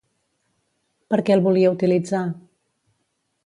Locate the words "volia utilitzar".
1.49-2.25